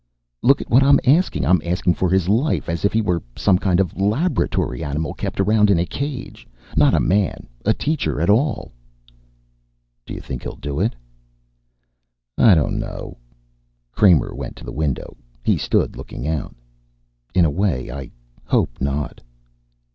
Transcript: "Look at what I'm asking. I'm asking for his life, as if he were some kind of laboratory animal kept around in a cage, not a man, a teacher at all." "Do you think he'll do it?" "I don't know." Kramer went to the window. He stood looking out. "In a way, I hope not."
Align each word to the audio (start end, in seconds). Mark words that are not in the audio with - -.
"Look 0.41 0.61
at 0.61 0.69
what 0.71 0.81
I'm 0.81 0.99
asking. 1.05 1.45
I'm 1.45 1.61
asking 1.63 1.93
for 1.93 2.09
his 2.09 2.27
life, 2.27 2.67
as 2.69 2.83
if 2.85 2.91
he 2.91 3.01
were 3.03 3.21
some 3.37 3.59
kind 3.59 3.79
of 3.79 3.95
laboratory 3.95 4.83
animal 4.83 5.13
kept 5.13 5.39
around 5.39 5.69
in 5.69 5.77
a 5.77 5.85
cage, 5.85 6.47
not 6.75 6.95
a 6.95 6.99
man, 6.99 7.47
a 7.65 7.73
teacher 7.75 8.19
at 8.19 8.27
all." 8.27 8.71
"Do 10.07 10.15
you 10.15 10.19
think 10.19 10.41
he'll 10.41 10.55
do 10.55 10.79
it?" 10.79 10.95
"I 12.35 12.55
don't 12.55 12.79
know." 12.79 13.19
Kramer 13.91 14.33
went 14.33 14.55
to 14.55 14.63
the 14.65 14.71
window. 14.71 15.17
He 15.43 15.55
stood 15.55 15.95
looking 15.95 16.27
out. 16.27 16.55
"In 17.35 17.45
a 17.45 17.51
way, 17.51 17.91
I 17.91 18.09
hope 18.45 18.81
not." 18.81 19.21